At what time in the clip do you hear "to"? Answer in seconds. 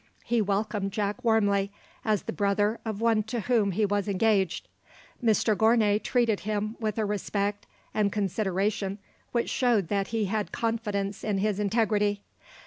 3.25-3.41